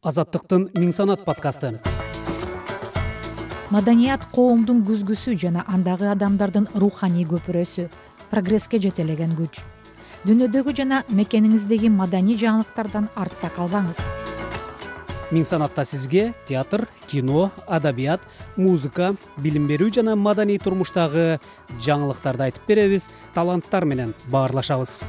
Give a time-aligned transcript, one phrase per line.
[0.00, 1.74] азаттыктын миң санат подкасты.
[3.68, 7.84] Маданият коомдун күзгүсү жана андагы адамдардын руханий көпүрөсү
[8.30, 9.60] прогресске жетелеген күч.
[10.24, 14.00] Дүйнөдөгү жана мекениңиздеги маданий жаңылыктардан артта калбаңыз.
[15.36, 18.24] Миң санатта сизге театр кино адабият
[18.56, 21.42] музыка билим берүү жана маданий турмуштагы
[21.76, 25.02] жаңылыктарды айтып беребиз таланттар менен баарлашабыз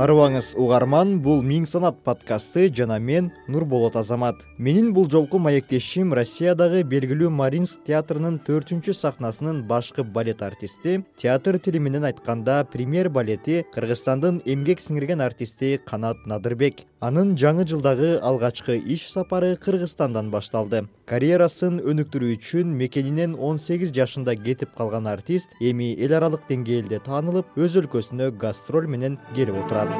[0.00, 4.46] арыбаңыз угарман бул миң санат подкасты жана мен нурболот азамат.
[4.56, 11.82] Менин бул жолку маектешим россиядагы белгилүү маринск театрынын төртүнчү сахнасынын башкы балет артисти театр тили
[11.84, 16.86] менен айтканда премьер балети кыргызстандын эмгек сиңирген артисти канат надырбек.
[17.00, 24.36] Анын жаңы жылдагы алгачкы иш сапары кыргызстандан башталды карьерасын өнүктүрүү үчүн мекенинен он сегиз жашында
[24.38, 29.90] кетип калган артист эми эл аралык деңгээлде таанылып өз өлкөсүнө гастроль менен келип отурат.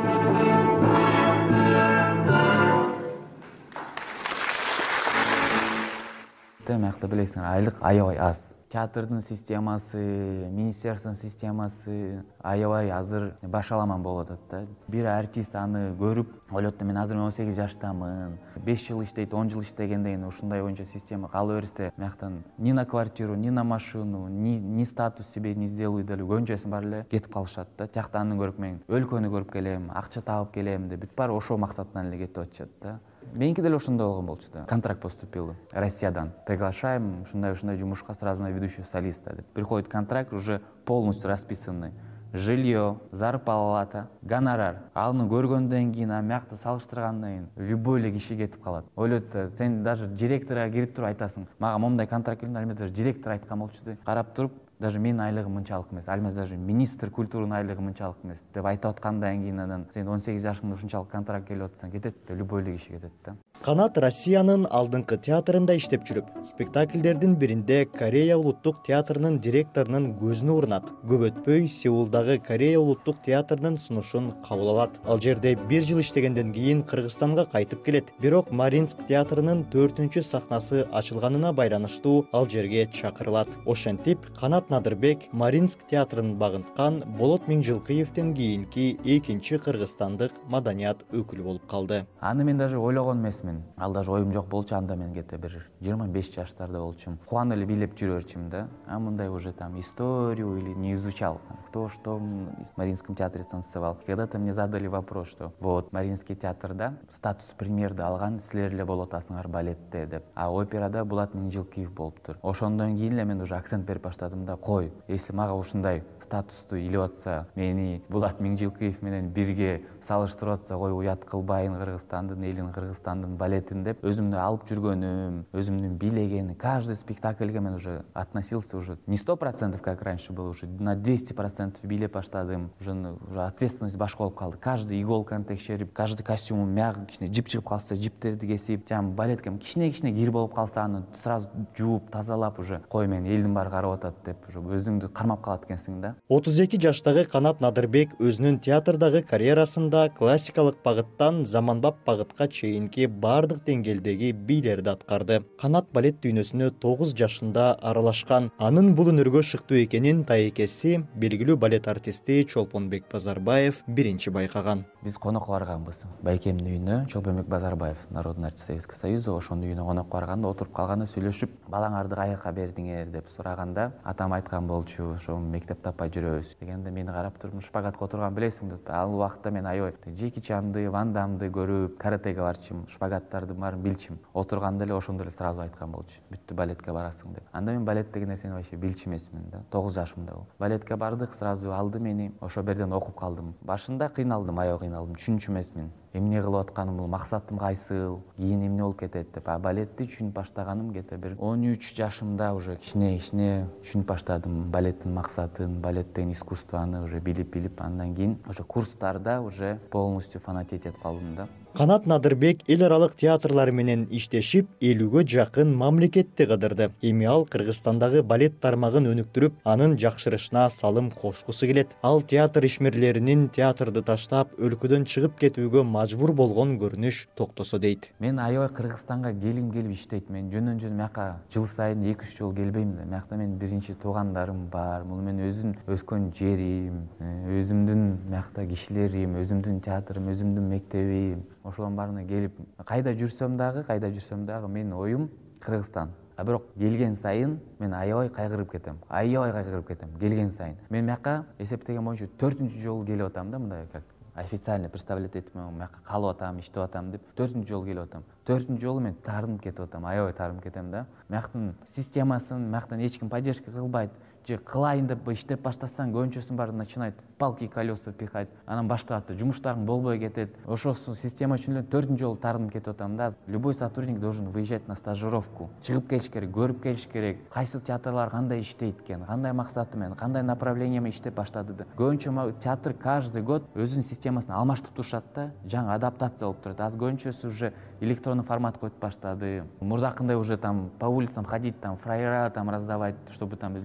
[6.70, 14.66] Миякта билесиңер айлык аябай аз театрдын системасы министерствонун системасы аябай азыр башаламан болуп атат да.
[14.86, 19.50] Бир артист аны көрүп ойлойт да мен азыр он сегиз жаштамын беш жыл иштейт он
[19.50, 24.28] жыл иштегенден кийин ушундай боюнча система кала берсе мияктан ни на квартиру ни на машину
[24.28, 27.88] ни статус себе не сделают деле көбүнчөсүн баары эле кетип калышат да.
[27.88, 32.06] Тияктан аны көрүп мен өлкөнү көрүп келем акча таап келем деп бүт баары ошол максаттан
[32.06, 33.00] эле кетип атышат да
[33.32, 34.64] меники деле ошондой болгон болчу да.
[34.64, 35.54] Контракт поступил.
[35.72, 36.32] Россиядан.
[36.46, 39.46] Приглашаем ушундай ушундай жумушка сразу на ведущего солиста деп.
[39.46, 41.92] Приходит контракт уже полностью расписанный.
[42.32, 44.82] Жилье зарплата гонорар.
[44.94, 48.84] Аны көргөндөн кийин анан биякта салыштыргандан кийин любой эле киши кетип калат.
[48.94, 51.48] Ойлойт да сен даже директорго кирип туруп айтасың.
[51.58, 53.96] Мага моундай контракт келди ал эмес даже директор айткан болчу да.
[54.04, 56.08] Карап туруп даже менин айлыгым мынчалык эмес.
[56.08, 58.42] Ал эмес даже министр культуранын айлыгы мынчалык эмес.
[58.54, 62.34] Деп айтып аткандан кийин анан сен он сегиз жашыңда ушунчалык контракт келип атсаң кетет да
[62.34, 63.36] любой эле киши кетет да.
[63.60, 71.26] Канат россиянын алдыңкы театрында иштеп жүрүп спектакльдердин биринде корея улуттук театрынын директорунун көзүнө урунат көп
[71.28, 74.96] өтпөй сеулдагы корея улуттук театрынын сунушун кабыл алат.
[75.04, 78.14] Ал жерде бир жыл иштегенден кийин кыргызстанга кайтып келет.
[78.22, 83.48] Бирок маринск театрынын төртүнчү сахнасы ачылганына байланыштуу ал жерге чакырылат.
[83.66, 92.04] Ошентип канат надырбек маринск театрын багынткан болот миңжылкыевден кийинки экинчи кыргызстандык маданият өкүлү болуп калды.
[92.20, 93.64] Аны мен даже ойлогон эмесмин.
[93.76, 97.18] Ал даже оюм жок болчу анда мен где то бир жыйырма беш жаштарда болчумун.
[97.26, 98.68] Кубанып эле бийлеп жүрө берчүмүн да.
[98.86, 103.98] А мындай уже там историю или не изучал кто что в маринском театре танцевал.
[104.06, 109.12] Когда то мне задали вопрос что вот маринский театрда статус премьерди алган силер эле болуп
[109.12, 110.24] атасыңар балетте деп.
[110.34, 114.92] А операда булат миңжилкиев болуптур ошондон кийин эле мен уже акцент берип баштадым да кой.
[115.08, 121.24] Если мага ушундай статусту илип атса мени булат миңжилкиев менен бирге салыштырып атса кой уят
[121.24, 128.04] кылбайын кыргызстандын элин кыргызстандын балетин деп өзүмдү алып жүргөнүм өзүмдүн бийлегеним каждый спектакльге мен уже
[128.14, 132.70] относился уже не сто процентов как раньше было уже на двести процентов бийлеп баштадым.
[132.80, 134.58] Уже уже ответственность башка болуп калды.
[134.58, 139.90] Каждый иголканы текшерип каждый костюмдун мягы кичине жип чыгып калса жиптерди кесип жанагы балетке кичине
[139.90, 144.16] кичине кир болуп калса аны сразу жууп тазалап уже кой мени элдин баары карап атат
[144.24, 146.14] деп уже өзүңдү кармап калат экенсиң да.
[146.28, 154.32] Отуз эки жаштагы канат надырбек өзүнүн театрдагы карьерасында классикалык багыттан заманбап багытка чейинки баардык деңгээлдеги
[154.32, 155.40] бийлерди аткарды.
[155.60, 158.50] Канат балет дүйнөсүнө тогуз жашында аралашкан.
[158.58, 164.84] Анын бул өнөргө шыктуу экенин тайэкеси белгилүү балет артисти чолпонбек базарбаев биринчи байкаган.
[165.04, 170.48] Биз конокко барганбыз байкемдин үйүнө чолпонбек базарбаев народный артист советского союза ошонун үйүнө конокко барганда
[170.48, 173.10] отуруп калганда сүйлөшүп балаңарды каяка бердиңер?
[173.10, 176.56] деп сураганда атам айткан болчу ошо мектеп таппай жүрөбүз.
[176.60, 181.12] Дегенде мени карап туруп шпагатка отурганды билесиңби деп ал убакта мен аябай джеки чанды ван
[181.12, 186.20] дамды көрүп каратеге барчумун шпагат баарын билчүмүн отурганда эле ошондо эле сразу айткан болчу.
[186.30, 187.44] Бүттү балетке барасың деп.
[187.52, 189.62] Анда мен балет деген нерсени вообще билчү эмесмин да.
[189.70, 193.54] Тогуз жашымда болуп балетке бардык сразу алды мени ошол жерден окуп калдым.
[193.62, 195.90] Башында кыйналдым аябай кыйналдым түшүнчү эмесмин.
[196.12, 198.20] Эмне кылып атканымды максатым кайсыл?
[198.36, 199.48] Кийин эмне болуп кетет деп.
[199.48, 204.70] А балетти түшүнүп баштаганым где то бир он үч жашымда уже кичине кичине түшүнүп баштадым.
[204.70, 210.86] Балеттин максатын балет деген искусствону уже билип билип андан кийин уже курстарда уже полностью фанатеть
[210.86, 216.90] этип калдым да канат надырбек эл аралык театрлар менен иштешип элүүгө жакын мамлекетти кыдырды.
[217.00, 221.94] Эми ал кыргызстандагы балет тармагын өнүктүрүп анын жакшырышына салым кошкусу келет.
[222.02, 228.10] Ал театр ишмерлеринин театрды таштап өлкөдөн чыгып кетүүгө мажбур болгон көрүнүш токтосо дейт.
[228.18, 230.28] Мен аябай кыргызстанга келгим келип иштейт.
[230.28, 233.04] Мен жөндөн жөн мияка жыл сайын эки үч жолу келбейм да.
[233.04, 235.04] Миякта менин биринчи туугандарым бар.
[235.04, 242.58] Бул менин өзүм өскөн жерим өзүмдүн миякта кишилерим өзүмдүн театрым өзүмдүн мектебим ошолордун баарына келип
[242.84, 245.28] кайда жүрсөм дагы кайда жүрсөм дагы менин оюм
[245.60, 246.10] кыргызстан.
[246.36, 250.76] А бирок келген сайын мен аябай кайгырып кетем аябай кайгырып кетем келген сайын.
[250.88, 254.04] Мен мияка эсептеген боюнча төртүнчү жолу келип атам да мындай как
[254.34, 258.24] официально представлять этип мияка калып атам иштеп атам деп төртүнчү жолу келип атам.
[258.46, 261.06] Төртүнчү жолу мен таарынып кетип атам аябай таарынып кетем да.
[261.28, 264.10] Мияктын системасын мияктан эч ким поддержка кылбайт
[264.46, 269.84] же кылайын деп иштеп баштасаң көбүнчөсүнүн баары в палки колеса пихать анан баштап атат жумуштарың
[269.84, 270.54] болбой кетет.
[270.66, 273.32] Ошосу система үчүн эле төртүнчү жолу таарынып кетип атам да.
[273.46, 277.38] Любой сотрудник должен выезжать на стажировку чыгып келиш керек көрүп келиш керек.
[277.50, 282.60] Кайсы театрлар кандай иштейт экен кандай максаты менен кандай направление менен иштеп баштады деп көбүнчө
[282.60, 286.80] театр каждый год өзүнүн системасын алмаштырып турушат да жаңы адаптация болуп турат.
[286.80, 289.64] Азыр көбүнчөсү уже электронный формат коюп баштады.
[289.80, 293.76] Мурдакындай уже там по улицам ходить там фраера там раздавать чтобы там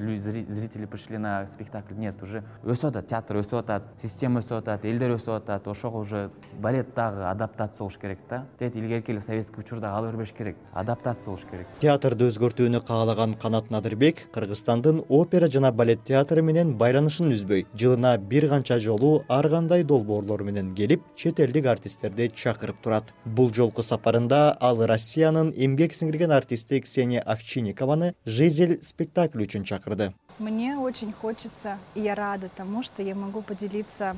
[0.47, 5.15] зрители пришли на спектакль нет уже өсүп атат театр өсүп атат система өсүп атат элдер
[5.15, 8.45] өсүп атат ошого уже балет дагы адаптация болуш керек да.
[8.59, 11.67] Тет илгерки эле советский учурда кала бербеш керек адаптация болуш керек.
[11.79, 17.65] Театрды өзгөртүүнү каалаган канат надырбек кыргызстандын опера жана балет театры менен байланышын үзбөй.
[17.75, 23.13] Жылына бир канча жолу ар кандай долбоорлор менен келип чет элдик артисттерди чакырып турат.
[23.25, 30.77] Бул жолку сапарында ал россиянын эмгек сиңирген артисти ксения овчинникованы жизель спектакль үчүн чакырды мне
[30.77, 34.17] очень хочется и я рада тому что я могу поделиться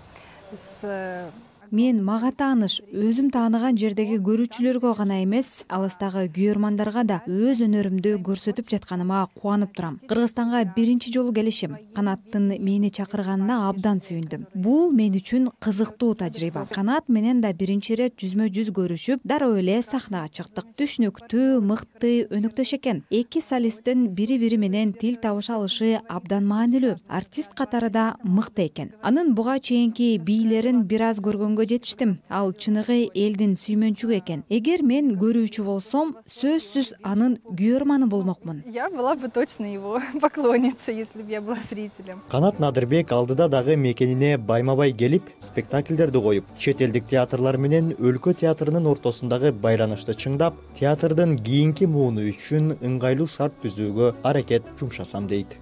[0.52, 1.32] с
[1.72, 8.70] мен мага тааныш өзүм тааныган жердеги көрүүчүлөргө гана эмес алыстагы күйөрмандарга да өз өнөрүмдү көрсөтүп
[8.72, 10.00] жатканыма кубанып турам.
[10.08, 14.48] Кыргызстанга биринчи жолу келишим канаттын мени чакырганына абдан сүйүндүм.
[14.56, 16.68] Бул мен үчүн кызыктуу тажрыйба.
[16.72, 20.70] Канат менен да биринчи ирет жүзмө жүз көрүшүп дароо эле сахнага чыктык.
[20.78, 23.04] Түшүнүктүү мыкты өнөктөш экен.
[23.10, 26.98] Эки солисттин бири бири менен тил табыша алышы абдан маанилүү.
[27.08, 28.94] Артист катары да мыкты экен.
[29.02, 32.20] Анын буга чейинки бийлерин бир аз көргөнгө жетиштим.
[32.30, 34.44] Ал чыныгы элдин сүймөнчүгү экен.
[34.50, 38.64] Эгер мен көрүүчү болсом сөзсүз анын күйөрманы болмокмун.
[38.68, 42.22] Я была бы точно его поклонницей если бы я была зрителем.
[42.30, 48.34] Канат надырбек алдыда дагы мекенине байма бай келип спектакльдерди коюп чет элдик театрлар менен өлкө
[48.42, 55.58] театрынын ортосундагы байланышты чыңдап театрдын кийинки мууну үчүн ыңгайлуу шарт түзүүгө аракет жумшасам дейт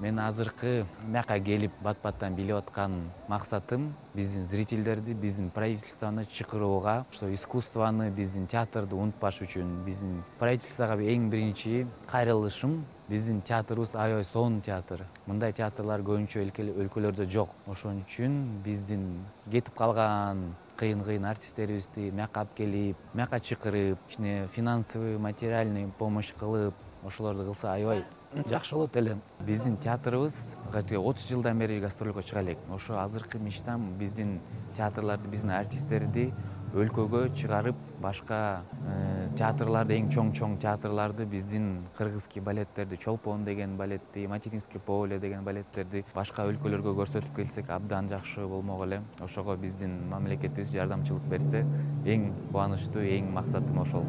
[0.00, 7.32] мен азыркы бияка келип бат баттан билип аткан максатым биздин зрительдерди биздин правительствону чакырууга ошо
[7.34, 15.04] искусствону биздин театрды унутпаш үчүн биздин правительствого эң биринчи кайрылышым биздин театрыбыз аябай сонун театр.
[15.26, 17.56] Мындай театрлар көбүнчө өлкөлөрдө жок.
[17.66, 25.18] Ошон үчүн биздин кетип калган кыйын кыйын артисттерибизди мияка алып келип мияка чакырып кичине финансовый
[25.18, 26.74] материальный помощь кылып
[27.04, 28.04] ошолорду кылса аябай
[28.48, 29.18] жакшы болот эле.
[29.46, 32.58] Биздин театрыбыз отуз жылдан бери гастролго чыга элек.
[32.70, 34.40] Ошо азыркы мечтам биздин
[34.76, 36.32] театрларды биздин артисттерди
[36.74, 44.28] өлкөгө чыгарып башка э, театрларды эң чоң чоң театрларды биздин кыргызский балеттерди чолпон деген балетти
[44.30, 49.02] материнский поле деген балеттерди башка өлкөлөргө көрсөтүп келсек абдан жакшы болмок эле.
[49.20, 51.66] Ошого биздин мамлекетибиз жардамчылык берсе
[52.06, 54.06] эң кубанычтуу эң максатым ошол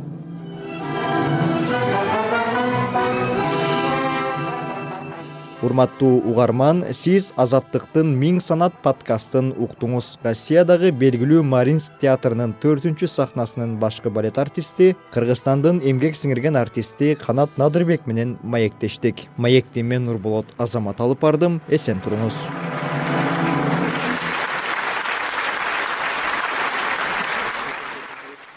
[5.61, 10.15] урматтуу угарман сиз азаттыктын миң санат подкастын уктуңуз.
[10.25, 18.07] Россиядагы белгилүү маринск театрынын төртүнчү сахнасынын башкы балет артисти кыргызстандын эмгек сиңирген артисти канат надырбек
[18.07, 19.27] менен маектештик.
[19.37, 21.61] Маекти мен нурболот азамат алып бардым.
[21.69, 22.45] Эсен туруңуз.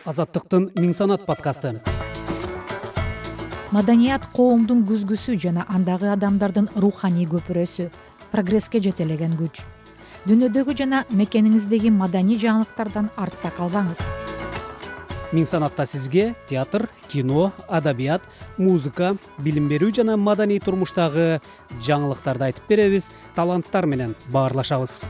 [0.04, 1.78] Азаттыктын миң санат подкасты
[3.74, 7.88] маданият коомдун күзгүсү жана андагы адамдардын руханий көпүрөсү
[8.30, 9.64] прогресске жетелеген күч.
[10.28, 14.04] Дүйнөдөгү жана мекениңиздеги маданий жаңылыктардан артта калбаңыз.
[15.34, 18.22] Миң санатта сизге театр кино адабият
[18.58, 21.40] музыка билим берүү жана маданий турмуштагы
[21.82, 25.00] жаңылыктарды айтып беребиз таланттар менен баарлашабыз